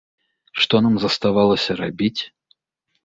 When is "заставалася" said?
1.05-1.71